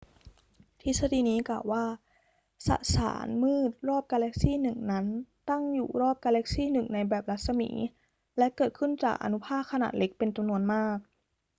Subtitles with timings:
[0.81, 1.85] ทฤษฎีนี้กล่าวว่า
[2.67, 5.05] สสารมืดรอบกาแล็กซี่หนึ่งนั้น
[5.49, 7.69] ตั้งอยู่รอบกาแล็กซี่หนึ่งในแบบรัศมี
[8.37, 10.97] และเกิดขึ้นจากอนุภาคขนาดเล็กเป็นจำนวนมาก